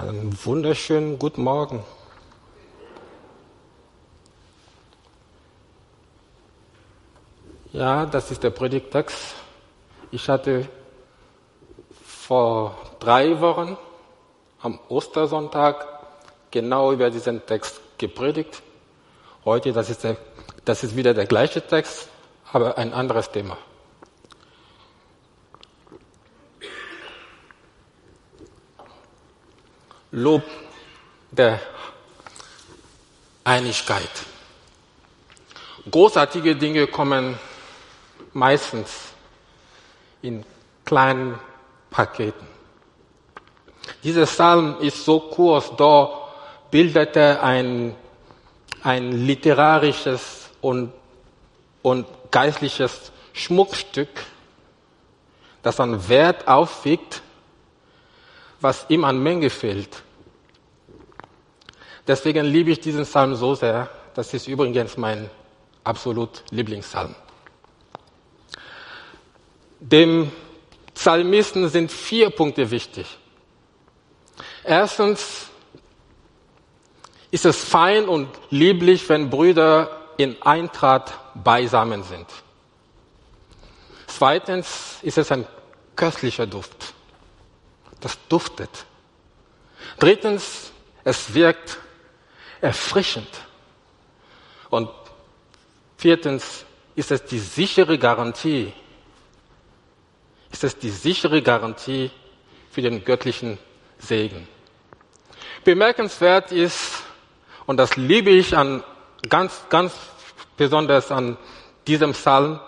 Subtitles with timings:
[0.00, 1.84] Einen wunderschönen guten Morgen.
[7.74, 9.34] Ja, das ist der Predigtext.
[10.10, 10.66] Ich hatte
[12.02, 13.76] vor drei Wochen
[14.62, 15.86] am Ostersonntag
[16.50, 18.62] genau über diesen Text gepredigt.
[19.44, 20.16] Heute, das ist, der,
[20.64, 22.08] das ist wieder der gleiche Text,
[22.50, 23.58] aber ein anderes Thema.
[30.12, 30.42] Lob
[31.30, 31.60] der
[33.44, 34.10] Einigkeit.
[35.88, 37.38] Großartige Dinge kommen
[38.32, 38.90] meistens
[40.22, 40.44] in
[40.84, 41.38] kleinen
[41.90, 42.46] Paketen.
[44.02, 46.10] Dieser Psalm ist so kurz, da
[46.70, 47.94] bildete ein,
[48.82, 50.92] ein literarisches und,
[51.82, 54.08] und geistliches Schmuckstück,
[55.62, 57.22] das an Wert aufwiegt,
[58.60, 60.02] was ihm an Menge fehlt.
[62.06, 63.88] Deswegen liebe ich diesen Psalm so sehr.
[64.14, 65.30] Das ist übrigens mein
[65.84, 67.14] absolut Lieblingspsalm.
[69.80, 70.30] Dem
[70.94, 73.06] Psalmisten sind vier Punkte wichtig.
[74.64, 75.46] Erstens
[77.30, 82.26] ist es fein und lieblich, wenn Brüder in Eintracht beisammen sind.
[84.06, 85.46] Zweitens ist es ein
[85.96, 86.94] köstlicher Duft.
[88.00, 88.86] Das duftet.
[89.98, 90.72] Drittens,
[91.04, 91.78] es wirkt
[92.60, 93.28] erfrischend.
[94.70, 94.90] Und
[95.96, 98.72] viertens ist es die sichere Garantie,
[100.50, 102.10] ist es die sichere Garantie
[102.70, 103.58] für den göttlichen
[103.98, 104.46] Segen.
[105.64, 107.02] Bemerkenswert ist,
[107.66, 108.82] und das liebe ich an,
[109.28, 109.92] ganz, ganz
[110.56, 111.36] besonders an
[111.86, 112.60] diesem Psalm,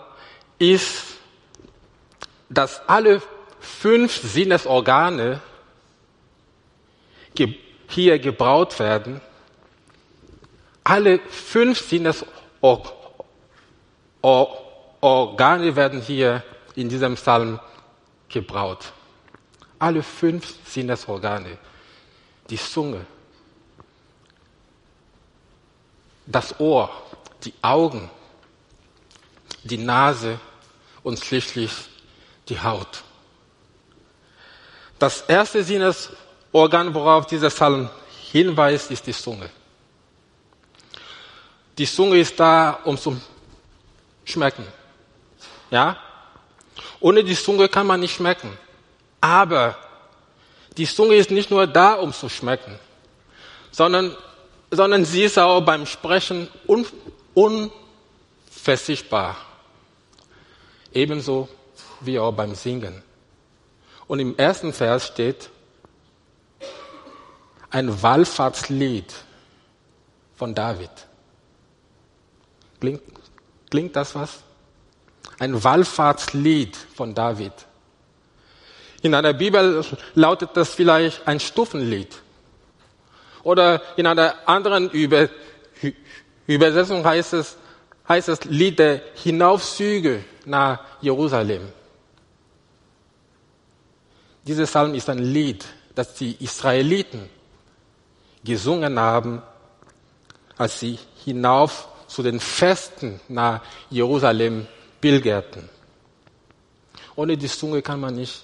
[0.59, 1.03] ist,
[2.49, 3.21] dass alle
[3.63, 5.41] fünf Sinnesorgane
[7.87, 9.21] hier gebraut werden.
[10.83, 12.35] Alle fünf Sinnesorgane
[15.75, 16.43] werden hier
[16.75, 17.59] in diesem Psalm
[18.27, 18.91] gebraut.
[19.79, 21.57] Alle fünf Sinnesorgane.
[22.49, 23.05] Die Zunge,
[26.25, 26.89] das Ohr,
[27.43, 28.09] die Augen,
[29.63, 30.39] die Nase
[31.03, 31.71] und schließlich
[32.49, 33.03] die Haut.
[35.03, 37.89] Das erste Sinnesorgan, worauf dieser Psalm
[38.31, 39.49] hinweist, ist die Zunge.
[41.77, 43.19] Die Zunge ist da, um zu
[44.23, 44.65] schmecken.
[45.69, 45.97] Ja?
[47.01, 48.57] Ohne die Zunge kann man nicht schmecken.
[49.19, 49.75] Aber
[50.77, 52.79] die Zunge ist nicht nur da, um zu schmecken,
[53.71, 54.15] sondern,
[54.71, 56.85] sondern sie ist auch beim Sprechen un,
[57.33, 59.35] unversichtbar.
[60.93, 61.49] Ebenso
[61.99, 63.03] wie auch beim Singen.
[64.07, 65.49] Und im ersten Vers steht
[67.69, 69.13] ein Wallfahrtslied
[70.35, 70.91] von David.
[72.79, 73.01] Klingt,
[73.69, 74.43] klingt das was?
[75.39, 77.53] Ein Wallfahrtslied von David.
[79.01, 79.83] In einer Bibel
[80.15, 82.21] lautet das vielleicht ein Stufenlied.
[83.43, 85.29] Oder in einer anderen Über
[86.47, 87.57] Übersetzung heißt es,
[88.07, 91.61] heißt es Lied der Hinaufzüge nach Jerusalem.
[94.45, 95.65] Dieser Psalm ist ein Lied,
[95.95, 97.29] das die Israeliten
[98.43, 99.41] gesungen haben,
[100.57, 104.67] als sie hinauf zu den Festen nach Jerusalem
[104.99, 105.69] pilgerten.
[107.15, 108.43] Ohne die Zunge kann man nicht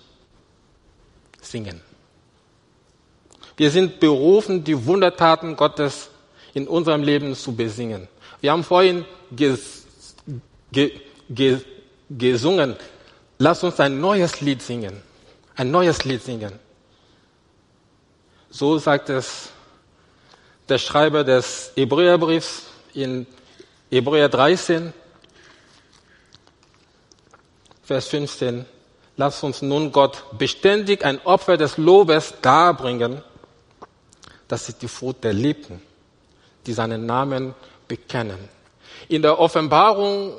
[1.42, 1.82] singen.
[3.58, 6.10] Wir sind berufen, die Wundertaten Gottes
[6.54, 8.08] in unserem Leben zu besingen.
[8.40, 9.86] Wir haben vorhin ges,
[10.72, 10.94] ge,
[11.30, 11.60] ge,
[12.10, 12.78] gesungen,
[13.38, 15.09] lass uns ein neues Lied singen
[15.60, 16.58] ein neues Lied singen.
[18.50, 19.50] So sagt es
[20.70, 23.28] der Schreiber des Hebräerbriefs in
[23.92, 24.94] Hebräer 13,
[27.84, 28.66] Vers 15.
[29.18, 33.22] Lass uns nun Gott beständig ein Opfer des Lobes darbringen.
[34.48, 35.82] Das ist die Frucht der Lippen,
[36.66, 37.54] die seinen Namen
[37.86, 38.48] bekennen.
[39.10, 40.36] In der Offenbarung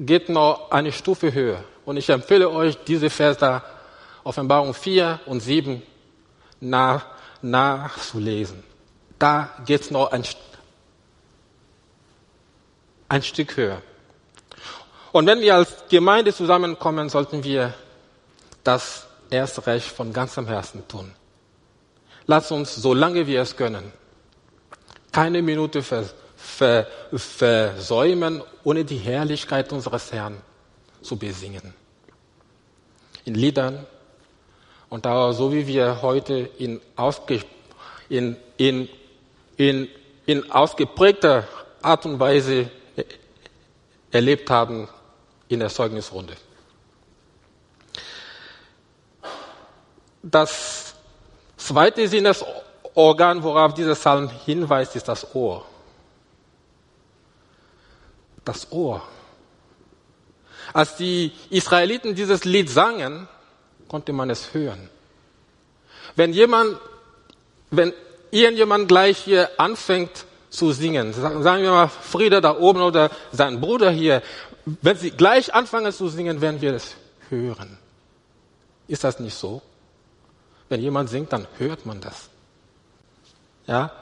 [0.00, 1.62] geht noch eine Stufe höher.
[1.84, 3.38] Und ich empfehle euch, diese Vers
[4.26, 5.82] Offenbarung 4 und 7
[6.58, 7.06] nach,
[7.42, 8.64] nachzulesen.
[9.20, 10.24] Da geht es noch ein,
[13.08, 13.80] ein Stück höher.
[15.12, 17.72] Und wenn wir als Gemeinde zusammenkommen, sollten wir
[18.64, 21.12] das erst recht von ganzem Herzen tun.
[22.26, 23.92] Lass uns, solange wir es können,
[25.12, 30.42] keine Minute vers, ver, versäumen, ohne die Herrlichkeit unseres Herrn
[31.00, 31.72] zu besingen.
[33.24, 33.86] In Liedern,
[34.88, 37.40] und da, so wie wir heute in ausge,
[38.08, 38.88] in, in,
[39.56, 39.88] in,
[40.26, 41.46] in ausgeprägter
[41.82, 42.70] Art und Weise
[44.10, 44.88] erlebt haben
[45.48, 46.34] in der Zeugnisrunde.
[50.22, 50.94] Das
[51.56, 55.64] zweite Sinnesorgan, worauf dieser Psalm hinweist, ist das Ohr.
[58.44, 59.02] Das Ohr.
[60.72, 63.28] Als die Israeliten dieses Lied sangen,
[63.88, 64.88] konnte man es hören.
[66.14, 66.78] Wenn jemand,
[67.70, 67.92] wenn
[68.30, 73.90] irgendjemand gleich hier anfängt zu singen, sagen wir mal Frieda da oben oder sein Bruder
[73.90, 74.22] hier,
[74.64, 76.96] wenn sie gleich anfangen zu singen, werden wir es
[77.28, 77.78] hören.
[78.88, 79.62] Ist das nicht so?
[80.68, 82.28] Wenn jemand singt, dann hört man das.
[83.66, 83.92] Ja?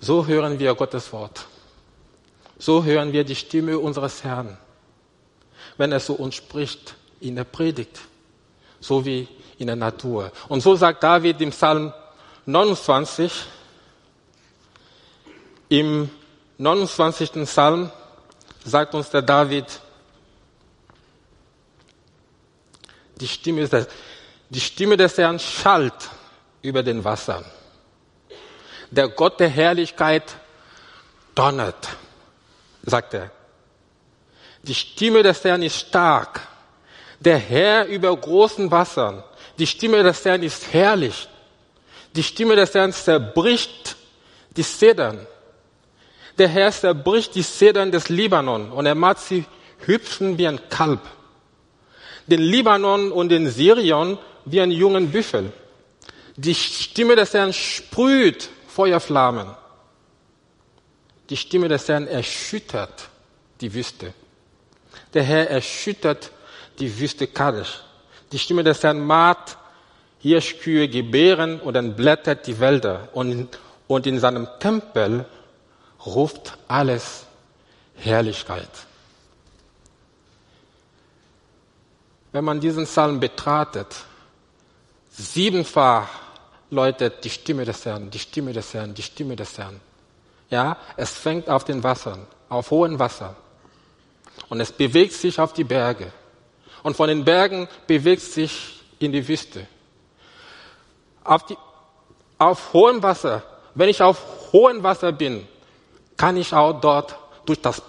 [0.00, 1.46] So hören wir Gottes Wort.
[2.58, 4.56] So hören wir die Stimme unseres Herrn,
[5.80, 8.00] wenn er zu uns spricht in der Predigt,
[8.80, 10.30] so wie in der Natur.
[10.46, 11.94] Und so sagt David im Psalm
[12.44, 13.32] 29,
[15.70, 16.10] im
[16.58, 17.32] 29.
[17.44, 17.90] Psalm
[18.62, 19.64] sagt uns der David,
[23.16, 23.86] die Stimme, des,
[24.50, 26.10] die Stimme des Herrn schallt
[26.60, 27.46] über den Wassern.
[28.90, 30.36] Der Gott der Herrlichkeit
[31.34, 31.88] donnert,
[32.84, 33.30] sagt er.
[34.62, 36.46] Die Stimme des Herrn ist stark.
[37.20, 39.22] Der Herr über großen Wassern.
[39.58, 41.28] Die Stimme des Herrn ist herrlich.
[42.14, 43.96] Die Stimme des Herrn zerbricht
[44.56, 45.26] die Zedern.
[46.38, 49.44] Der Herr zerbricht die Zedern des Libanon und er macht sie
[49.86, 51.00] hüpfen wie ein Kalb
[52.30, 55.52] den Libanon und den Sirion wie einen jungen Büffel.
[56.36, 59.48] Die Stimme des Herrn sprüht Feuerflammen.
[61.28, 63.08] Die Stimme des Herrn erschüttert
[63.60, 64.14] die Wüste.
[65.14, 66.30] Der Herr erschüttert
[66.78, 67.80] die Wüste Kadesh.
[68.32, 69.56] Die Stimme des Herrn macht
[70.20, 73.08] Hirschkühe gebären und entblättert die Wälder.
[73.12, 73.58] Und,
[73.88, 75.24] und in seinem Tempel
[76.04, 77.26] ruft alles
[77.96, 78.68] Herrlichkeit.
[82.32, 84.04] wenn man diesen Psalm betrachtet,
[85.10, 86.08] siebenfach
[86.70, 89.80] läutet die Stimme des Herrn, die Stimme des Herrn, die Stimme des Herrn.
[90.50, 93.34] Ja, es fängt auf den Wassern, auf hohen Wassern.
[94.48, 96.12] Und es bewegt sich auf die Berge.
[96.82, 99.66] Und von den Bergen bewegt sich in die Wüste.
[101.24, 101.56] Auf, die,
[102.38, 103.42] auf hohem Wasser,
[103.74, 104.20] wenn ich auf
[104.52, 105.46] hohem Wasser bin,
[106.16, 107.16] kann ich auch dort
[107.46, 107.82] durch das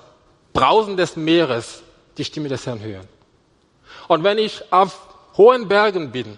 [0.54, 1.82] Brausen des Meeres
[2.18, 3.08] die Stimme des Herrn hören.
[4.08, 5.00] Und wenn ich auf
[5.38, 6.38] hohen Bergen bin,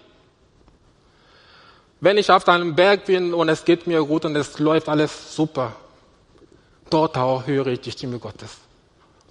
[2.00, 5.34] wenn ich auf einem Berg bin und es geht mir gut und es läuft alles
[5.34, 5.74] super,
[6.90, 8.63] dort auch höre ich die Stimme Gottes.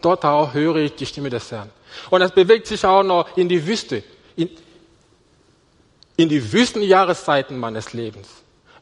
[0.03, 1.69] Dort auch höre ich die Stimme des Herrn.
[2.09, 4.03] Und es bewegt sich auch noch in die Wüste,
[4.35, 4.49] in,
[6.17, 8.27] in die Wüstenjahreszeiten meines Lebens.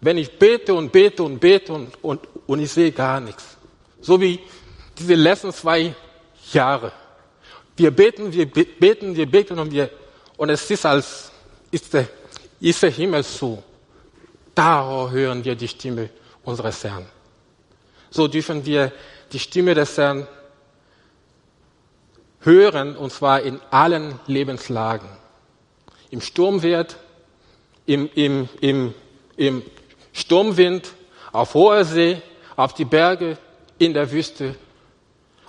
[0.02, 3.56] Wenn ich bete und bete und bete und, und, und ich sehe gar nichts.
[4.02, 4.40] So wie
[4.98, 5.94] diese letzten zwei
[6.52, 6.92] Jahre.
[7.78, 9.92] Wir beten, wir beten, wir beten und wir,
[10.38, 11.32] und es ist als,
[11.70, 12.08] ist der,
[12.60, 13.62] ist der Himmel zu.
[14.56, 16.10] Da hören wir die Stimme
[16.44, 17.06] unseres Herrn.
[18.10, 18.92] So dürfen wir
[19.32, 20.28] die Stimme des Herrn
[22.42, 25.10] hören, und zwar in allen Lebenslagen.
[26.10, 26.98] Im Sturmwind,
[27.86, 28.94] im, im, im,
[29.38, 29.64] im
[30.14, 30.94] Sturmwind,
[31.32, 32.22] auf hoher See,
[32.56, 33.38] auf die Berge,
[33.78, 34.56] in der Wüste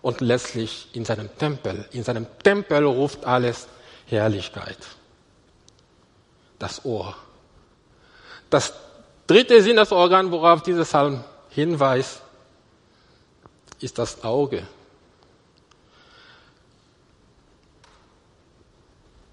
[0.00, 1.87] und letztlich in seinem Tempel.
[1.92, 3.68] In seinem Tempel ruft alles
[4.06, 4.78] Herrlichkeit.
[6.58, 7.14] Das Ohr.
[8.49, 8.72] Das
[9.26, 12.22] dritte Sinnesorgan, worauf dieser Psalm hinweist,
[13.80, 14.66] ist das Auge.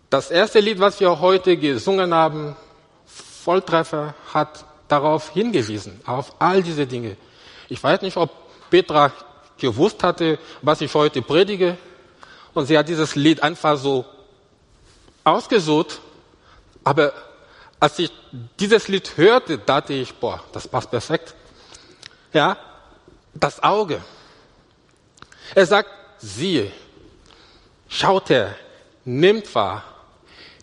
[0.09, 2.55] Das erste Lied, was wir heute gesungen haben,
[3.05, 7.15] Volltreffer, hat darauf hingewiesen, auf all diese Dinge.
[7.67, 8.31] Ich weiß nicht, ob
[8.71, 9.11] Petra
[9.59, 11.77] gewusst hatte, was ich heute predige.
[12.55, 14.03] Und sie hat dieses Lied einfach so
[15.23, 15.99] ausgesucht.
[16.83, 17.13] Aber
[17.79, 18.11] als ich
[18.59, 21.35] dieses Lied hörte, dachte ich, boah, das passt perfekt.
[22.33, 22.57] Ja,
[23.35, 24.01] das Auge.
[25.53, 26.71] Er sagt, siehe,
[27.87, 28.55] schaut her,
[29.05, 29.83] nimmt wahr.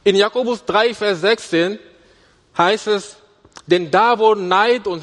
[0.06, 1.80] In Jakobus 3, Vers 16
[2.56, 3.16] heißt es,
[3.66, 5.02] denn da wo Neid und,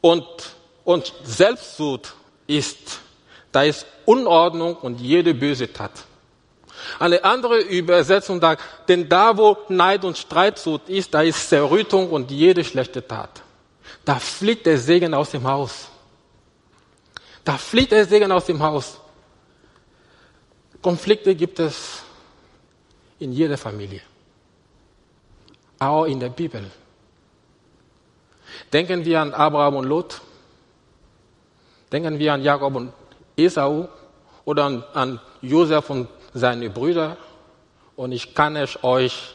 [0.00, 0.24] und,
[0.84, 2.14] und Selbstsucht
[2.46, 3.00] ist,
[3.52, 5.92] da ist Unordnung und jede böse Tat.
[6.98, 12.30] Eine andere Übersetzung sagt, denn da wo Neid und Streitsucht ist, da ist Zerrüttung und
[12.30, 13.42] jede schlechte Tat.
[14.06, 15.88] Da fliegt der Segen aus dem Haus.
[17.44, 18.98] Da fliegt der Segen aus dem Haus.
[20.80, 22.02] Konflikte gibt es
[23.18, 24.00] in jeder Familie.
[25.78, 26.70] Auch in der Bibel.
[28.72, 30.20] Denken wir an Abraham und Lot.
[31.92, 32.92] Denken wir an Jakob und
[33.36, 33.88] Esau
[34.44, 37.16] oder an, an Josef und seine Brüder.
[37.96, 39.34] Und ich kann es euch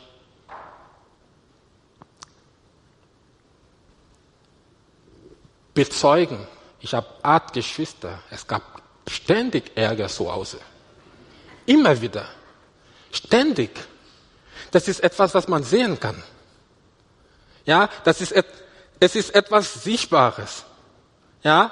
[5.73, 6.47] bezeugen.
[6.79, 8.19] Ich habe Art Geschwister.
[8.29, 10.59] Es gab ständig Ärger zu Hause.
[11.65, 12.25] Immer wieder.
[13.11, 13.71] Ständig.
[14.71, 16.21] Das ist etwas, was man sehen kann.
[17.65, 18.33] Ja, das ist,
[18.99, 20.65] es ist etwas Sichtbares.
[21.43, 21.71] Ja,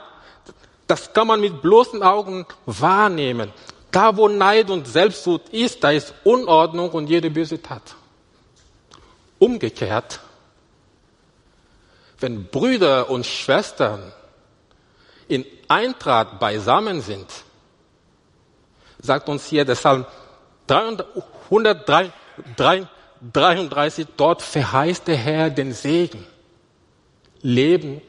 [0.87, 3.53] das kann man mit bloßen Augen wahrnehmen.
[3.91, 7.95] Da, wo Neid und Selbstsucht ist, da ist Unordnung und jede böse Tat.
[9.39, 10.19] Umgekehrt,
[12.19, 14.13] wenn Brüder und Schwestern
[15.27, 17.27] in Eintracht beisammen sind,
[18.99, 20.05] sagt uns hier der Psalm
[23.21, 26.25] 133, dort verheißt der Herr den Segen,
[27.41, 28.01] Leben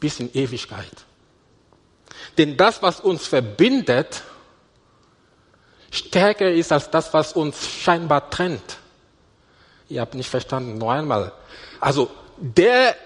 [0.00, 1.04] bis in Ewigkeit.
[2.38, 4.22] Denn das, was uns verbindet,
[5.90, 8.78] stärker ist als das, was uns scheinbar trennt.
[9.88, 11.32] Ihr habt nicht verstanden, noch einmal.
[11.80, 12.96] Also der,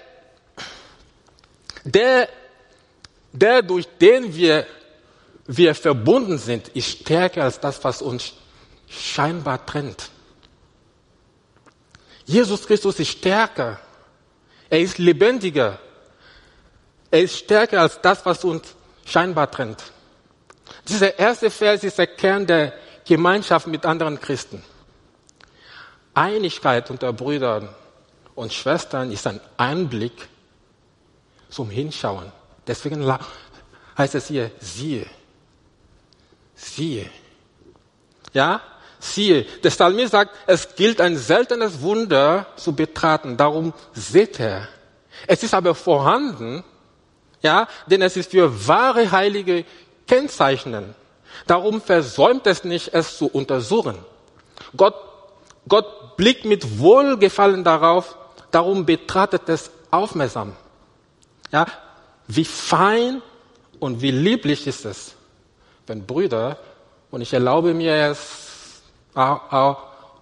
[1.84, 2.28] der,
[3.32, 4.66] der durch den wir,
[5.46, 8.32] wir verbunden sind, ist stärker als das, was uns
[8.88, 10.10] scheinbar trennt.
[12.26, 13.78] Jesus Christus ist stärker.
[14.68, 15.78] Er ist lebendiger.
[17.10, 19.82] Er ist stärker als das, was uns scheinbar trennt.
[20.88, 24.62] Dieser erste Vers ist der Kern der Gemeinschaft mit anderen Christen.
[26.14, 27.68] Einigkeit unter Brüdern
[28.34, 30.28] und Schwestern ist ein Einblick
[31.48, 32.32] zum Hinschauen.
[32.66, 33.06] Deswegen
[33.96, 35.06] heißt es hier, siehe.
[36.56, 37.08] Siehe.
[38.32, 38.60] Ja?
[38.98, 39.42] Siehe.
[39.62, 43.36] Der Psalmist sagt, es gilt ein seltenes Wunder zu betraten.
[43.36, 44.68] Darum seht er.
[45.26, 46.64] Es ist aber vorhanden,
[47.42, 49.64] ja, denn es ist für wahre Heilige
[50.06, 50.94] kennzeichnen.
[51.46, 53.98] Darum versäumt es nicht, es zu untersuchen.
[54.76, 54.94] Gott,
[55.68, 58.16] Gott blickt mit Wohlgefallen darauf,
[58.50, 60.54] darum betrachtet es aufmerksam.
[61.52, 61.66] Ja,
[62.26, 63.22] wie fein
[63.78, 65.14] und wie lieblich ist es,
[65.86, 66.58] wenn Brüder,
[67.10, 68.45] und ich erlaube mir es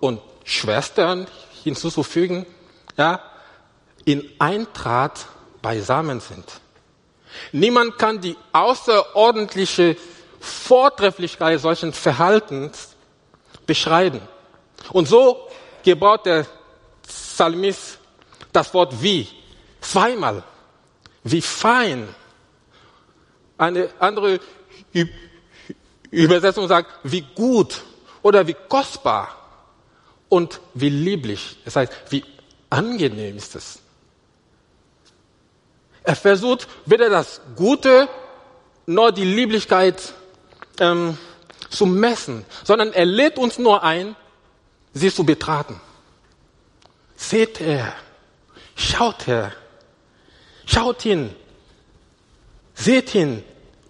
[0.00, 1.26] und Schwestern
[1.64, 2.46] hinzuzufügen,
[2.96, 3.20] ja,
[4.04, 5.26] in Eintracht
[5.62, 6.44] beisammen sind.
[7.52, 9.96] Niemand kann die außerordentliche
[10.38, 12.94] Vortrefflichkeit solchen Verhaltens
[13.66, 14.20] beschreiben.
[14.92, 15.48] Und so
[15.82, 16.46] gebraucht der
[17.06, 17.98] Psalmist
[18.52, 19.26] das Wort wie
[19.80, 20.44] zweimal.
[21.24, 22.14] Wie fein.
[23.56, 24.38] Eine andere
[26.10, 27.82] Übersetzung sagt, wie gut
[28.24, 29.36] oder wie kostbar
[30.28, 31.58] und wie lieblich.
[31.64, 32.24] Das heißt, wie
[32.70, 33.78] angenehm ist es.
[36.02, 38.08] Er versucht weder das Gute
[38.86, 40.14] noch die Lieblichkeit
[40.80, 41.18] ähm,
[41.68, 44.16] zu messen, sondern er lädt uns nur ein,
[44.94, 45.80] sie zu betraten.
[47.16, 47.92] Seht er,
[48.74, 49.52] schaut er,
[50.64, 51.34] schaut hin,
[52.74, 53.44] seht hin,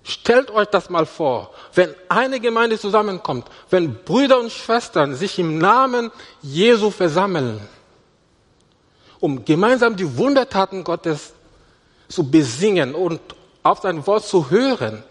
[0.04, 5.58] stellt euch das mal vor, wenn eine Gemeinde zusammenkommt, wenn Brüder und Schwestern sich im
[5.58, 7.66] Namen Jesu versammeln,
[9.18, 11.32] um gemeinsam die Wundertaten Gottes
[12.08, 13.20] zu besingen und
[13.62, 15.02] auf sein Wort zu hören,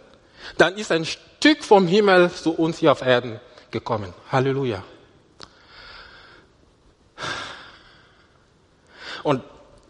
[0.58, 3.40] dann ist ein Stück vom Himmel zu uns hier auf Erden
[3.72, 4.14] gekommen.
[4.32, 4.84] Halleluja.
[9.24, 9.42] Und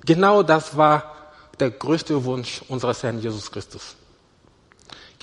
[0.06, 1.14] genau das war
[1.60, 3.96] der größte Wunsch unseres Herrn Jesus Christus.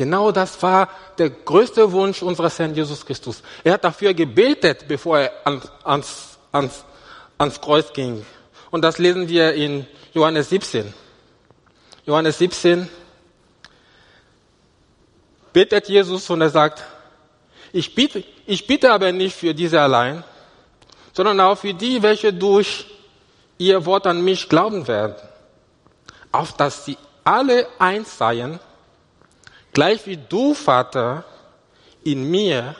[0.00, 0.88] Genau das war
[1.18, 3.42] der größte Wunsch unseres Herrn Jesus Christus.
[3.62, 6.84] Er hat dafür gebetet, bevor er ans, ans, ans,
[7.36, 8.24] ans Kreuz ging.
[8.70, 10.94] Und das lesen wir in Johannes 17.
[12.06, 12.88] Johannes 17
[15.52, 16.82] betet Jesus und er sagt,
[17.70, 20.24] ich bitte, ich bitte aber nicht für diese allein,
[21.12, 22.86] sondern auch für die, welche durch
[23.58, 25.16] ihr Wort an mich glauben werden,
[26.32, 28.60] auf dass sie alle eins seien,
[29.80, 31.24] gleich wie du, Vater,
[32.04, 32.76] in mir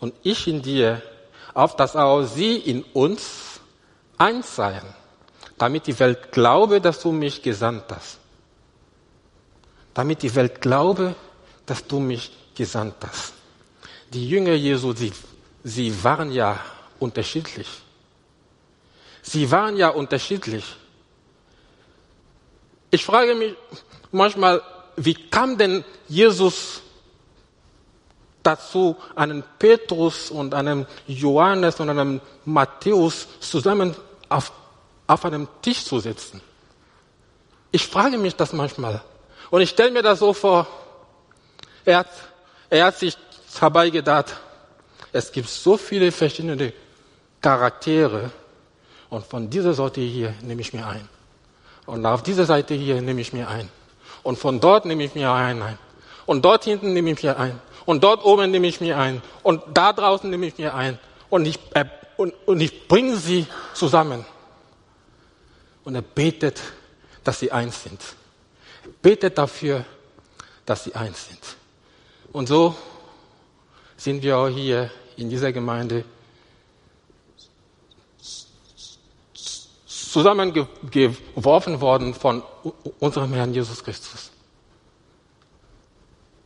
[0.00, 1.02] und ich in dir,
[1.52, 3.60] auf dass auch sie in uns
[4.16, 4.86] eins seien,
[5.58, 8.22] damit die Welt glaube, dass du mich gesandt hast
[9.94, 11.14] damit die Welt glaube,
[11.66, 13.34] dass du mich gesandt hast.
[14.12, 15.12] Die Jünger Jesu, sie,
[15.64, 16.58] sie waren ja
[16.98, 17.68] unterschiedlich.
[19.22, 20.64] Sie waren ja unterschiedlich.
[22.90, 23.54] Ich frage mich
[24.10, 24.62] manchmal,
[24.96, 26.82] wie kam denn Jesus
[28.42, 33.94] dazu, einen Petrus und einen Johannes und einen Matthäus zusammen
[34.28, 34.52] auf,
[35.06, 36.40] auf einem Tisch zu sitzen?
[37.70, 39.02] Ich frage mich das manchmal.
[39.50, 40.66] Und ich stelle mir das so vor,
[41.84, 42.08] er hat,
[42.68, 43.16] er hat sich
[43.60, 44.36] dabei gedacht,
[45.12, 46.72] es gibt so viele verschiedene
[47.40, 48.30] Charaktere
[49.10, 51.08] und von dieser Sorte hier nehme ich mir ein.
[51.86, 53.68] Und auf dieser Seite hier nehme ich mir ein.
[54.22, 55.78] Und von dort nehme ich mir einen ein.
[56.26, 57.60] Und dort hinten nehme ich mir ein.
[57.84, 59.22] Und dort oben nehme ich mir ein.
[59.42, 60.98] Und da draußen nehme ich mir ein.
[61.30, 61.84] Und ich, äh,
[62.16, 64.24] und, und ich bringe sie zusammen.
[65.84, 66.60] Und er betet,
[67.24, 68.00] dass sie eins sind.
[69.00, 69.84] Betet dafür,
[70.64, 71.40] dass sie eins sind.
[72.32, 72.74] Und so
[73.96, 76.04] sind wir auch hier in dieser Gemeinde
[80.12, 82.42] zusammengeworfen worden von
[83.00, 84.30] unserem Herrn Jesus Christus.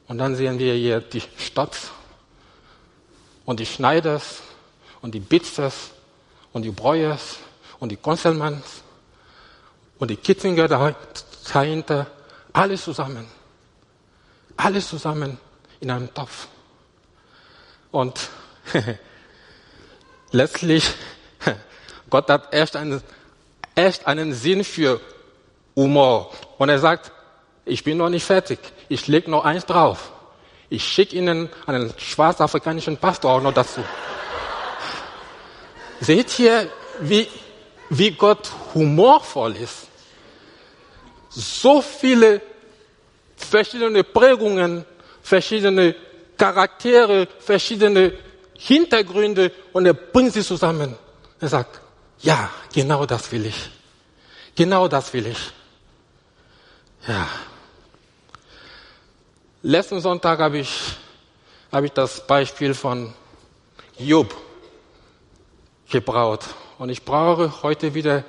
[0.07, 1.77] Und dann sehen wir hier die Stadt
[3.45, 4.43] und die Schneiders
[5.03, 5.91] und die Bitzers
[6.53, 7.39] und die Breuers
[7.81, 8.83] und die Konselmanns
[9.99, 12.07] und die Kitzinger dahinter,
[12.53, 13.27] alles zusammen.
[14.57, 15.39] Alles zusammen
[15.81, 16.47] in einem Topf.
[17.91, 18.29] Und
[20.31, 20.89] letztlich,
[22.11, 23.03] Gott hat erst einen,
[23.77, 25.01] erst einen Sinn für
[25.77, 26.33] Humor.
[26.59, 27.13] Und er sagt,
[27.65, 28.59] ich bin noch nicht fertig.
[28.89, 30.13] Ich leg noch eins drauf.
[30.69, 33.83] Ich schicke Ihnen einen schwarzafrikanischen Pastor auch noch dazu.
[36.01, 36.69] Seht ihr,
[37.01, 37.29] wie,
[37.91, 39.87] wie Gott humorvoll ist?
[41.29, 42.41] So viele
[43.37, 44.85] verschiedene Prägungen,
[45.23, 45.95] verschiedene
[46.37, 48.13] Charaktere, verschiedene
[48.59, 50.97] Hintergründe und er bringt sie zusammen.
[51.41, 51.81] Er sagt,
[52.21, 53.71] ja, genau das will ich.
[54.55, 55.53] Genau das will ich.
[57.07, 57.29] Ja.
[59.63, 60.97] Letzten Sonntag habe ich,
[61.73, 63.13] habe ich das Beispiel von
[63.99, 64.35] Job
[65.91, 66.45] gebraut.
[66.79, 68.25] Und ich brauche heute wieder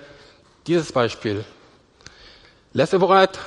[0.65, 1.43] dieses Beispiel.
[2.73, 3.39] Letzte Woche hat,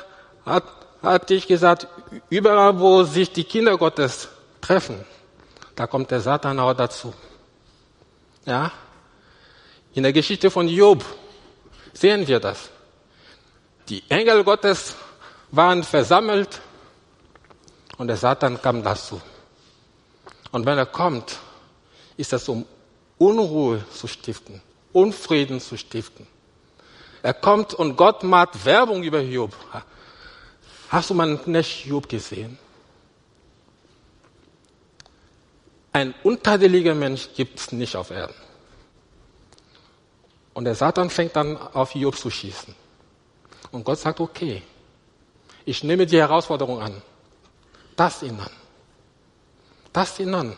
[0.44, 0.64] hat,
[1.02, 1.86] hatte ich gesagt,
[2.28, 4.28] überall, wo sich die Kinder Gottes
[4.60, 5.04] treffen,
[5.76, 7.14] da kommt der Satan auch dazu.
[8.44, 8.72] Ja?
[9.94, 11.04] In der Geschichte von Job
[11.92, 12.70] sehen wir das.
[13.88, 14.94] Die Engel Gottes
[15.50, 16.60] waren versammelt
[17.98, 19.20] und der Satan kam dazu.
[20.52, 21.38] Und wenn er kommt,
[22.16, 22.64] ist das um
[23.18, 26.26] Unruhe zu stiften, Unfrieden zu stiften.
[27.22, 29.54] Er kommt und Gott macht Werbung über Job.
[30.88, 32.58] Hast du meinen Knecht Job gesehen?
[35.92, 38.49] Ein untadeliger Mensch gibt es nicht auf Erden.
[40.52, 42.74] Und der Satan fängt dann auf Job zu schießen.
[43.72, 44.62] Und Gott sagt, okay,
[45.64, 47.02] ich nehme die Herausforderung an.
[47.96, 48.50] Das ihn an.
[49.92, 50.56] Das ihn an.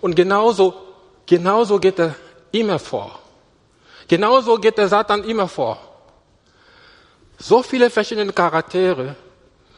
[0.00, 0.74] Und genauso,
[1.26, 2.14] genauso geht er
[2.52, 3.18] immer vor.
[4.06, 5.78] Genauso geht der Satan immer vor.
[7.38, 9.16] So viele verschiedene Charaktere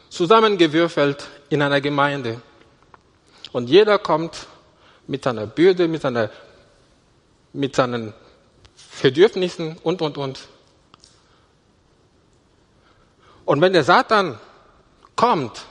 [0.09, 2.41] zusammengewürfelt in einer Gemeinde.
[3.51, 4.47] Und jeder kommt
[5.07, 6.29] mit seiner Bürde, mit, seiner,
[7.53, 8.13] mit seinen
[9.01, 10.47] Bedürfnissen und, und, und.
[13.45, 14.39] Und wenn der Satan
[15.15, 15.65] kommt,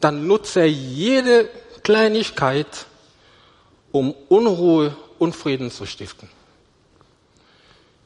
[0.00, 1.48] dann nutzt er jede
[1.82, 2.86] Kleinigkeit,
[3.90, 6.28] um Unruhe und Frieden zu stiften.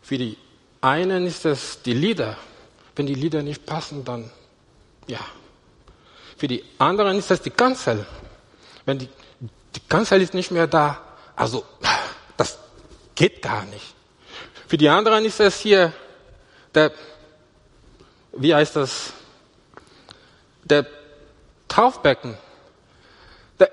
[0.01, 0.39] Für die
[0.81, 2.37] einen ist es die Lieder.
[2.97, 4.31] Wenn die Lieder nicht passen, dann
[5.07, 5.21] ja.
[6.37, 8.07] Für die anderen ist es die Kanzel.
[8.85, 9.09] Wenn die,
[9.41, 11.01] die Kanzel ist nicht mehr da,
[11.37, 11.65] also
[12.37, 12.59] das
[13.15, 13.95] geht gar nicht.
[14.73, 15.93] Für die anderen ist es hier
[16.75, 16.93] der,
[18.33, 19.13] wie heißt das,
[20.65, 20.87] der
[21.69, 22.39] Taufbecken.
[23.61, 23.71] Der,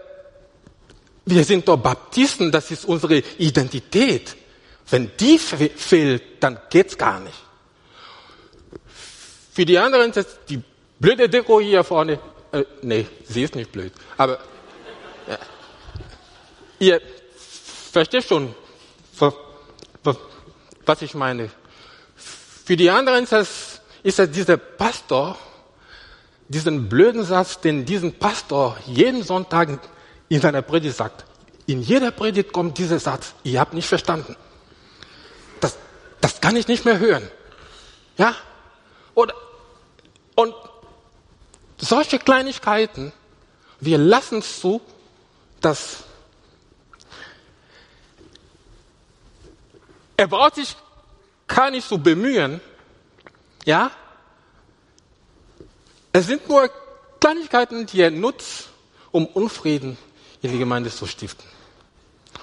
[1.26, 4.36] wir sind doch Baptisten, das ist unsere Identität.
[4.90, 7.40] Wenn die fehlt, dann geht's gar nicht.
[9.54, 10.62] Für die anderen ist es die
[11.00, 12.20] blöde Deko hier vorne.
[12.52, 13.94] Äh, nee, sie ist nicht blöd.
[14.18, 14.38] Aber
[15.30, 15.38] ja.
[16.78, 17.02] ihr
[17.90, 18.54] versteht schon,
[20.90, 21.52] was ich meine.
[22.16, 25.38] Für die anderen ist es, ist es dieser Pastor,
[26.48, 29.80] diesen blöden Satz, den diesen Pastor jeden Sonntag
[30.30, 31.26] in seiner Predigt sagt.
[31.68, 34.36] In jeder Predigt kommt dieser Satz, ihr habt nicht verstanden.
[35.60, 35.78] Das,
[36.22, 37.30] das kann ich nicht mehr hören.
[38.18, 38.36] Ja?
[39.14, 39.36] Oder,
[40.34, 40.56] und
[41.78, 43.14] solche Kleinigkeiten,
[43.80, 44.82] wir lassen es zu,
[45.62, 45.98] dass
[50.20, 50.76] er braucht sich
[51.48, 52.60] gar nicht so bemühen,
[53.64, 53.90] ja?
[56.12, 56.70] Es sind nur
[57.22, 58.68] Kleinigkeiten, die er nutzt,
[59.12, 59.98] um Unfrieden
[60.42, 61.46] in die Gemeinde zu stiften.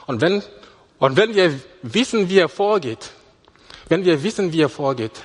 [0.06, 0.42] Und wenn,
[0.98, 3.10] und wenn wir wissen, wie er vorgeht,
[3.90, 5.20] wenn wir wissen, wie er vorgeht,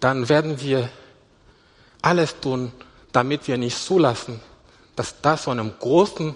[0.00, 0.88] dann werden wir
[2.00, 2.72] alles tun,
[3.12, 4.40] damit wir nicht zulassen,
[4.96, 6.34] dass das zu einem großen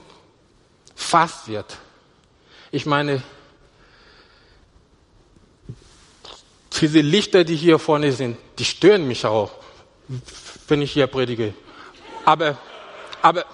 [0.95, 1.79] Fass wird.
[2.71, 3.23] Ich meine,
[6.81, 9.53] diese Lichter, die hier vorne sind, die stören mich auch,
[10.69, 11.55] wenn ich hier predige.
[12.25, 12.57] Aber,
[13.23, 13.45] aber,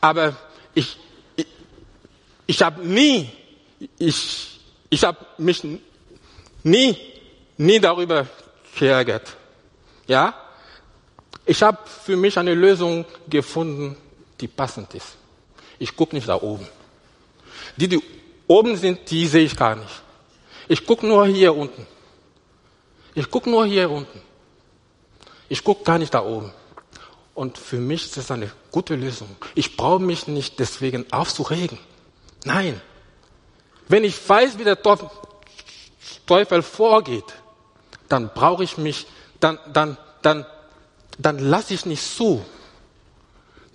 [0.00, 0.36] aber
[0.74, 0.96] ich,
[1.36, 1.46] ich,
[2.46, 3.30] ich habe nie,
[3.98, 5.62] ich, ich habe mich
[6.62, 6.96] nie,
[7.56, 8.26] nie darüber
[8.78, 9.36] geärgert.
[10.06, 10.34] Ja?
[11.44, 13.96] Ich habe für mich eine Lösung gefunden,
[14.40, 15.16] die passend ist.
[15.78, 16.66] Ich gucke nicht da oben.
[17.76, 18.02] Die, die
[18.46, 20.02] oben sind, die sehe ich gar nicht.
[20.68, 21.86] Ich gucke nur hier unten.
[23.14, 24.20] Ich gucke nur hier unten.
[25.48, 26.52] Ich gucke gar nicht da oben.
[27.34, 29.36] Und für mich ist das eine gute Lösung.
[29.54, 31.78] Ich brauche mich nicht deswegen aufzuregen.
[32.44, 32.80] Nein.
[33.88, 34.78] Wenn ich weiß, wie der
[36.26, 37.24] Teufel vorgeht,
[38.08, 39.06] dann brauche ich mich,
[39.40, 40.46] dann, dann, dann,
[41.18, 42.44] dann lasse ich nicht zu,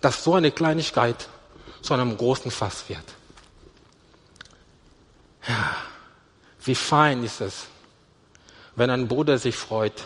[0.02, 1.28] dass so eine Kleinigkeit
[1.82, 3.04] zu einem großen Fass wird.
[5.48, 5.76] Ja,
[6.66, 7.68] wie fein ist es,
[8.78, 10.06] wenn ein Bruder sich freut,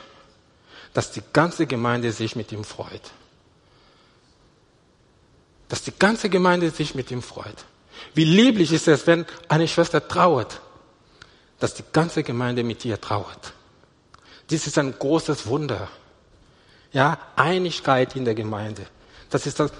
[0.93, 3.12] dass die ganze Gemeinde sich mit ihm freut.
[5.67, 7.65] Dass die ganze Gemeinde sich mit ihm freut.
[8.13, 10.62] Wie lieblich ist es, wenn eine Schwester trauert,
[11.60, 13.53] dass die ganze Gemeinde mit ihr trauert.
[14.49, 15.89] Dies ist ein großes Wunder.
[16.93, 18.86] Ja, Einigkeit in der Gemeinde.
[19.29, 19.71] Das ist das,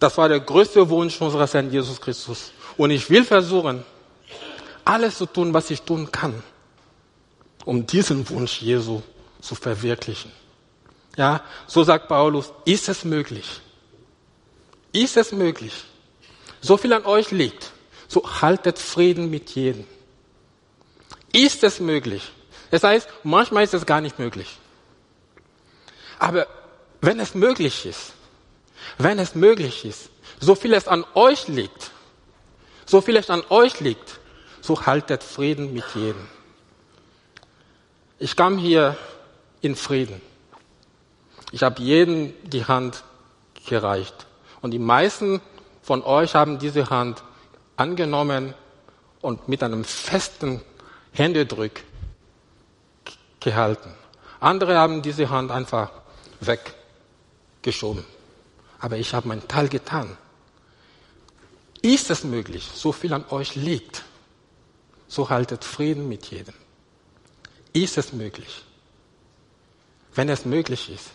[0.00, 2.52] das war der größte Wunsch unseres Herrn Jesus Christus.
[2.76, 3.84] Und ich will versuchen,
[4.84, 6.42] alles zu tun, was ich tun kann,
[7.64, 9.02] um diesen Wunsch Jesu
[9.40, 10.32] zu verwirklichen.
[11.16, 13.60] Ja, so sagt Paulus, ist es möglich?
[14.92, 15.84] Ist es möglich?
[16.60, 17.72] So viel an euch liegt,
[18.08, 19.86] so haltet Frieden mit jedem.
[21.32, 22.32] Ist es möglich?
[22.70, 24.58] Das heißt, manchmal ist es gar nicht möglich.
[26.18, 26.46] Aber
[27.00, 28.12] wenn es möglich ist,
[28.98, 31.90] wenn es möglich ist, so viel es an euch liegt,
[32.86, 34.20] so viel es an euch liegt,
[34.60, 36.28] so haltet Frieden mit jedem.
[38.22, 38.98] Ich kam hier
[39.62, 40.20] in Frieden.
[41.52, 43.02] Ich habe jedem die Hand
[43.66, 44.26] gereicht.
[44.60, 45.40] Und die meisten
[45.82, 47.22] von euch haben diese Hand
[47.76, 48.52] angenommen
[49.22, 50.60] und mit einem festen
[51.12, 51.72] Händedruck
[53.40, 53.94] gehalten.
[54.38, 55.90] Andere haben diese Hand einfach
[56.40, 58.04] weggeschoben.
[58.80, 60.14] Aber ich habe meinen Teil getan.
[61.80, 64.04] Ist es möglich, so viel an euch liegt,
[65.08, 66.59] so haltet Frieden mit jedem.
[67.72, 68.64] Ist es möglich?
[70.14, 71.10] Wenn es möglich ist.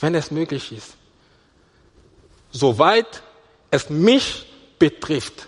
[0.00, 0.94] Wenn es möglich ist.
[2.50, 3.22] Soweit
[3.70, 4.46] es mich
[4.78, 5.46] betrifft,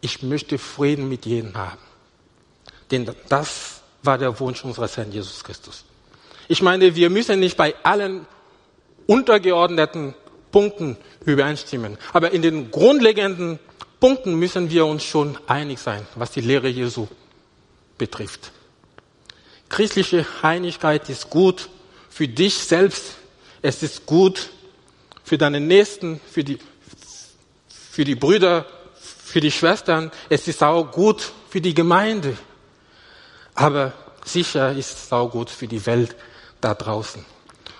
[0.00, 1.80] ich möchte Frieden mit jedem haben.
[2.90, 5.84] Denn das war der Wunsch unseres Herrn Jesus Christus.
[6.48, 8.26] Ich meine, wir müssen nicht bei allen
[9.06, 10.14] untergeordneten
[10.50, 13.58] Punkten übereinstimmen, aber in den grundlegenden
[14.00, 17.08] Punkten müssen wir uns schon einig sein, was die Lehre Jesu
[17.96, 18.52] betrifft.
[19.74, 21.68] Christliche Einigkeit ist gut
[22.08, 23.16] für dich selbst,
[23.60, 24.50] es ist gut
[25.24, 26.60] für deine Nächsten, für die,
[27.90, 32.38] für die Brüder, für die Schwestern, es ist auch gut für die Gemeinde.
[33.56, 33.92] Aber
[34.24, 36.14] sicher ist es auch gut für die Welt
[36.60, 37.24] da draußen.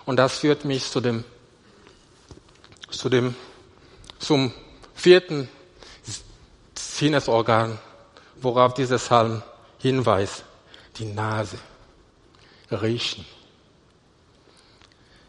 [0.05, 1.23] Und das führt mich zu dem,
[2.91, 3.37] zu dem,
[4.19, 4.53] zum
[4.97, 5.49] vierten
[6.75, 7.79] Sinnesorgan,
[8.43, 9.45] worauf dieser Psalm
[9.79, 10.43] hinweist.
[10.99, 11.57] Die Nase.
[12.71, 13.25] Riechen.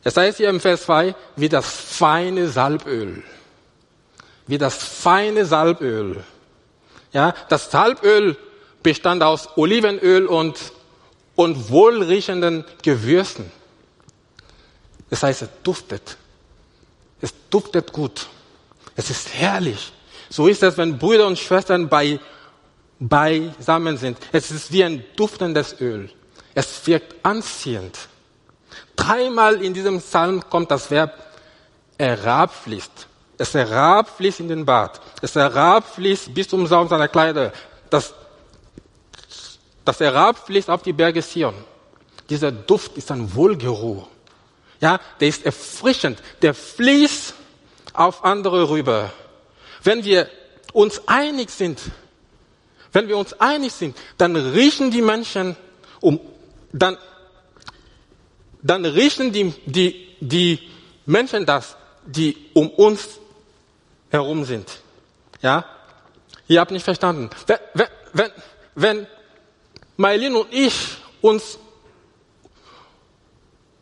[0.04, 3.24] Es heißt hier im Vers 2, wie das feine Salböl.
[4.46, 6.24] Wie das feine Salböl.
[7.12, 8.38] Ja, das Salböl
[8.84, 10.60] bestand aus Olivenöl und,
[11.36, 13.52] und wohlriechenden Gewürzen.
[15.10, 16.18] Das heißt, es duftet.
[17.22, 18.28] Es duftet gut.
[18.96, 19.92] Es ist herrlich.
[20.30, 22.20] So ist es, wenn Brüder und Schwestern bei,
[23.00, 24.18] beisammen sind.
[24.32, 26.12] Es ist wie ein duftendes Öl.
[26.56, 27.96] Es wirkt anziehend.
[28.96, 31.14] Dreimal in diesem Psalm kommt das Verb
[32.00, 33.08] herabfließt.
[33.38, 35.00] Es herabfließt in den Bart.
[35.22, 37.52] Es herabfließt bis zum Saum seiner Kleider.
[37.92, 38.16] Das
[39.86, 41.54] das herabfließt auf die Berge Sion.
[42.30, 44.08] Dieser Duft ist ein Wohlgeruch.
[44.82, 46.22] Ja, der ist erfrischend.
[46.42, 47.36] Der fließt
[47.94, 49.14] auf andere rüber.
[49.84, 50.28] Wenn wir
[50.74, 51.80] uns einig sind,
[52.92, 55.56] wenn wir uns einig sind, dann riechen die Menschen
[56.02, 56.20] um,
[56.76, 56.98] dann,
[58.62, 60.60] dann riechen die, die, die
[61.06, 63.20] Menschen das, die um uns
[64.10, 64.70] herum sind.
[65.42, 65.66] Ja?
[66.48, 67.30] Ihr habt nicht verstanden.
[67.48, 68.32] Wenn, wenn,
[68.76, 69.08] wenn
[69.98, 71.58] Mailin und ich uns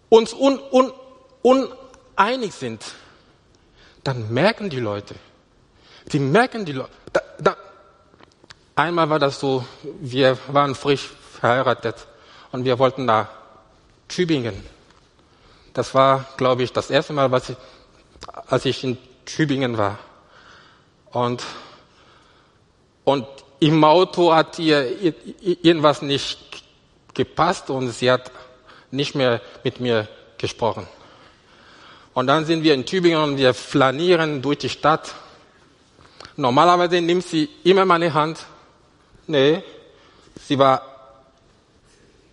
[0.09, 0.93] uns un, un,
[1.41, 2.85] uneinig sind,
[4.03, 5.15] dann merken die Leute,
[6.11, 6.91] die merken die Leute.
[7.11, 7.57] Da, da,
[8.75, 9.65] einmal war das so,
[9.99, 12.07] wir waren frisch verheiratet
[12.53, 13.27] und wir wollten nach
[14.07, 14.53] Tübingen.
[15.73, 17.57] Das war, glaube ich, das erste Mal, was ich,
[18.47, 19.97] als ich in Tübingen war.
[21.11, 21.43] Und,
[23.03, 23.25] und
[23.59, 24.85] im Auto hat ihr
[25.41, 26.63] irgendwas nicht
[27.15, 28.31] gepasst und sie hat
[28.91, 30.87] nicht mehr mit mir gesprochen.
[32.13, 35.15] Und dann sind wir in Tübingen und wir flanieren durch die Stadt.
[36.37, 38.45] Normalerweise nimmt sie immer meine Hand.
[39.25, 39.63] Nee,
[40.47, 40.92] sie war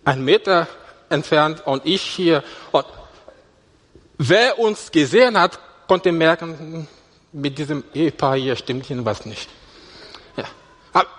[0.03, 0.67] ein Meter
[1.09, 2.43] entfernt und ich hier.
[2.71, 2.85] Und
[4.17, 6.87] wer uns gesehen hat, konnte merken,
[7.31, 9.49] mit diesem Ehepaar hier stimmt was nicht.
[10.35, 10.45] Ja.
[10.93, 11.09] Aber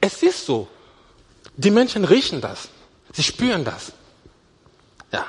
[0.00, 0.68] es ist so.
[1.56, 2.68] Die Menschen riechen das.
[3.12, 3.92] Sie spüren das.
[5.12, 5.26] Ja.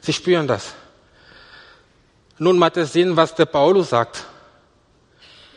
[0.00, 0.74] Sie spüren das.
[2.38, 4.24] Nun macht es Sinn, was der Paulus sagt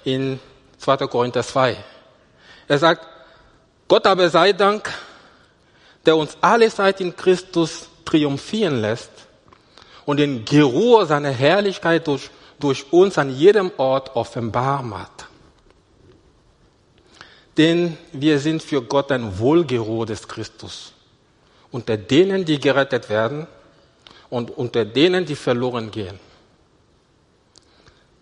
[0.03, 0.39] in
[0.77, 0.97] 2.
[1.07, 1.75] Korinther 2.
[2.67, 3.05] Er sagt,
[3.87, 4.93] Gott aber sei Dank,
[6.07, 9.11] der uns alle Zeit in Christus triumphieren lässt
[10.05, 15.27] und den Geruch seiner Herrlichkeit durch, durch uns an jedem Ort offenbar macht.
[17.57, 20.93] Denn wir sind für Gott ein Wohlgeruch des Christus.
[21.71, 23.45] Unter denen, die gerettet werden
[24.29, 26.19] und unter denen, die verloren gehen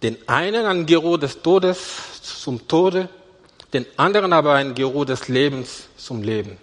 [0.06, 1.80] den einen ein Geruch des Todes
[2.22, 3.10] zum Tode,
[3.74, 6.58] den anderen aber ein Geruch des Lebens zum Leben.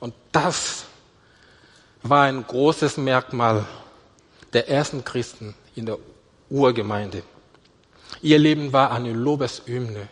[0.00, 0.84] Und das
[2.02, 3.64] war ein großes Merkmal
[4.52, 5.98] der ersten Christen in der
[6.50, 7.22] Urgemeinde.
[8.22, 10.08] Ihr Leben war eine Lobeshymne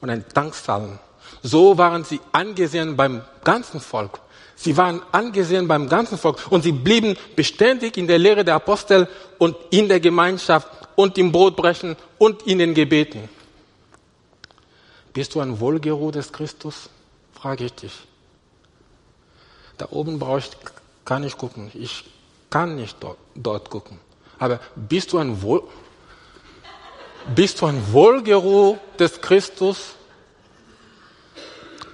[0.00, 0.98] und ein Danksalm.
[1.42, 4.20] So waren sie angesehen beim ganzen Volk.
[4.56, 9.08] Sie waren angesehen beim ganzen Volk und sie blieben beständig in der Lehre der Apostel
[9.38, 13.28] und in der Gemeinschaft und im Brotbrechen und in den Gebeten.
[15.12, 16.90] Bist du ein Wohlgeruch des Christus?
[17.32, 18.07] Frage ich dich.
[19.78, 20.50] Da oben brauche ich
[21.04, 21.70] gar nicht gucken.
[21.74, 22.04] Ich
[22.50, 23.98] kann nicht dort, dort gucken.
[24.38, 25.62] Aber bist du ein Wohl,
[27.34, 29.94] bist du ein Wohlgeruch des Christus?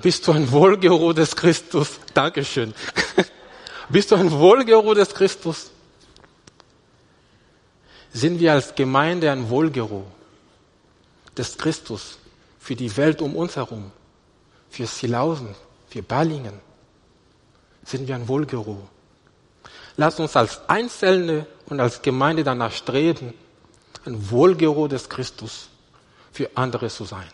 [0.02, 1.98] Bist du ein Wohlgeruch des Christus?
[2.12, 2.74] Dankeschön.
[3.88, 5.70] bist du ein Wohlgeruch des Christus?
[8.14, 10.06] sind wir als Gemeinde ein Wohlgeruch
[11.36, 12.16] des Christus
[12.60, 13.90] für die Welt um uns herum,
[14.70, 15.54] für Silausen,
[15.90, 16.60] für Ballingen.
[17.84, 18.88] Sind wir ein Wohlgeruch.
[19.96, 23.34] Lass uns als Einzelne und als Gemeinde danach streben,
[24.04, 25.68] ein Wohlgeruch des Christus
[26.32, 27.28] für andere zu sein.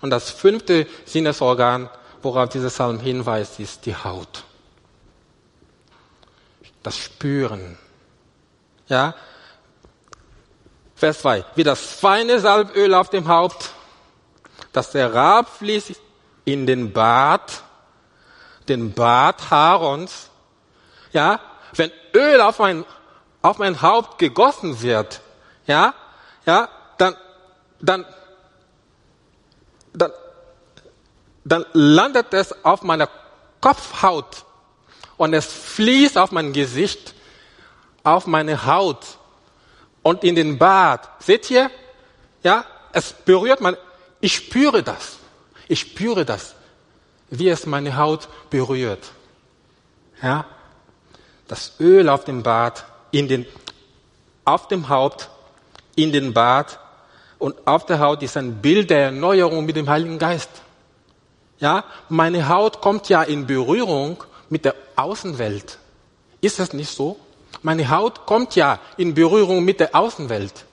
[0.00, 1.88] Und das fünfte Sinnesorgan,
[2.22, 4.44] worauf dieser Psalm hinweist, ist die Haut.
[6.82, 7.78] Das Spüren.
[8.88, 9.14] Ja,
[10.94, 11.44] Vers 2.
[11.54, 13.70] Wie das feine Salböl auf dem Haupt,
[14.72, 16.00] das der Rab fließt
[16.44, 17.62] in den Bart,
[18.68, 20.30] den Bart Aarons.
[21.12, 21.40] Ja,
[21.74, 22.84] wenn Öl auf mein,
[23.42, 25.20] auf mein Haupt gegossen wird,
[25.66, 25.94] ja,
[26.46, 27.16] ja, dann,
[27.80, 28.04] dann,
[29.92, 30.12] dann,
[31.44, 33.08] dann landet es auf meiner
[33.60, 34.44] Kopfhaut
[35.16, 37.14] und es fließt auf mein Gesicht,
[38.02, 39.18] auf meine Haut
[40.02, 41.08] und in den Bart.
[41.20, 41.70] Seht ihr?
[42.42, 43.76] Ja, es berührt man.
[44.20, 45.18] Ich spüre das.
[45.68, 46.54] Ich spüre das,
[47.38, 49.12] wie es meine Haut berührt.
[50.22, 50.46] Ja,
[51.48, 53.46] das Öl auf dem Bart, in den,
[54.44, 55.28] auf dem Haupt,
[55.96, 56.78] in den Bart
[57.38, 60.50] und auf der Haut ist ein Bild der Erneuerung mit dem Heiligen Geist.
[61.58, 65.78] Ja, meine Haut kommt ja in Berührung mit der Außenwelt.
[66.40, 67.18] Ist das nicht so?
[67.62, 70.64] Meine Haut kommt ja in Berührung mit der Außenwelt.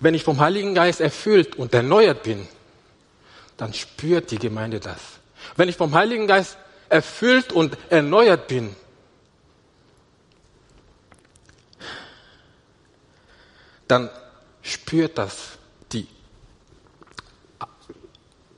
[0.00, 2.48] Wenn ich vom Heiligen Geist erfüllt und erneuert bin,
[3.56, 5.00] dann spürt die Gemeinde das.
[5.56, 6.56] Wenn ich vom Heiligen Geist
[6.88, 8.74] erfüllt und erneuert bin,
[13.88, 14.10] dann
[14.62, 15.58] spürt das
[15.92, 16.06] die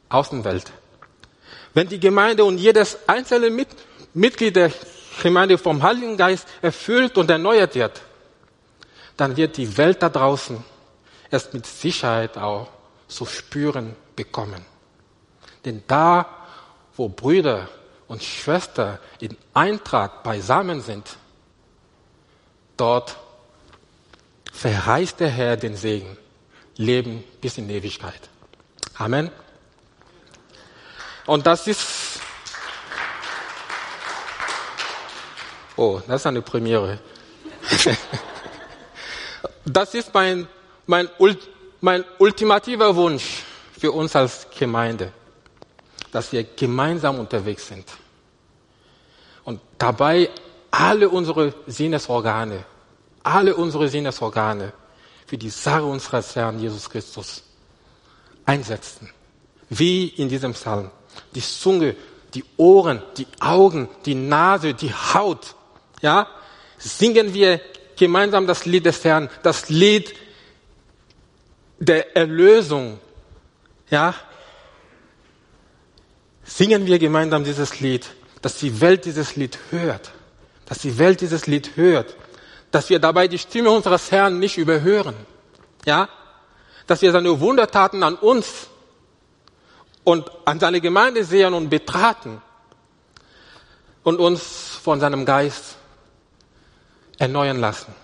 [0.09, 0.71] Außenwelt.
[1.73, 3.69] Wenn die Gemeinde und jedes einzelne mit,
[4.13, 4.73] Mitglied der
[5.23, 8.01] Gemeinde vom Heiligen Geist erfüllt und erneuert wird,
[9.17, 10.63] dann wird die Welt da draußen
[11.31, 12.69] es mit Sicherheit auch
[13.09, 14.65] zu spüren bekommen.
[15.65, 16.27] Denn da,
[16.97, 17.69] wo Brüder
[18.09, 21.17] und Schwestern in Eintracht beisammen sind,
[22.77, 23.17] dort
[24.53, 26.17] verheißt der Herr den Segen,
[26.77, 28.29] Leben bis in Ewigkeit.
[28.99, 29.31] Amen.
[31.27, 32.05] Und das ist
[35.77, 37.01] Oh, das ist eine Premiere.
[39.65, 40.47] das ist mein,
[40.87, 41.09] mein,
[41.81, 43.43] mein ultimativer Wunsch
[43.79, 45.13] für uns als Gemeinde,
[46.15, 47.85] dass wir gemeinsam unterwegs sind
[49.43, 50.31] und dabei
[50.71, 52.65] alle unsere Sinnesorgane,
[53.25, 54.73] alle unsere Sinnesorgane
[55.27, 57.43] für die Sache unseres Herrn Jesus Christus
[58.47, 59.11] einsetzen.
[59.69, 60.93] Wie in diesem Psalm.
[61.35, 61.97] Die Zunge,
[62.33, 65.57] die Ohren, die Augen, die Nase, die Haut.
[66.01, 66.29] Ja?
[66.79, 67.61] Singen wir
[67.97, 70.15] gemeinsam das Lied des Herrn, das Lied
[71.81, 73.01] der Erlösung.
[73.91, 74.15] Ja?
[76.45, 78.07] Singen wir gemeinsam dieses Lied,
[78.43, 80.13] dass die Welt dieses Lied hört.
[80.67, 82.17] Dass die Welt dieses Lied hört.
[82.71, 85.15] Dass wir dabei die Stimme unseres Herrn nicht überhören.
[85.87, 86.09] Ja?
[86.87, 88.69] Dass wir seine Wundertaten an uns
[90.05, 92.43] und an seine Gemeinde sehen und betrachten
[94.03, 95.77] und uns von seinem Geist
[97.19, 97.95] erneuern lassen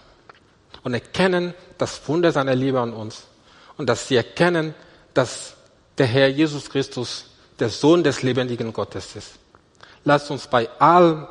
[0.82, 3.24] und erkennen das Wunder seiner Liebe an uns
[3.76, 4.74] und dass sie erkennen,
[5.14, 5.54] dass
[5.98, 7.26] der Herr Jesus Christus
[7.60, 9.32] der Sohn des lebendigen Gottes ist.
[10.04, 11.26] Lasst uns bei allem,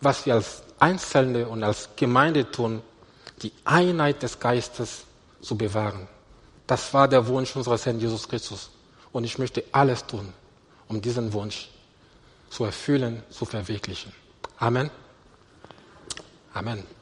[0.00, 2.82] was wir als Einzelne und als Gemeinde tun,
[3.42, 5.04] die Einheit des Geistes
[5.40, 6.08] zu bewahren.
[6.66, 8.70] Das war der Wunsch unseres Herrn Jesus Christus.
[9.12, 10.32] Und ich möchte alles tun,
[10.88, 11.68] um diesen Wunsch
[12.48, 14.12] zu erfüllen, zu verwirklichen.
[14.58, 14.90] Amen.
[16.52, 16.99] Amen.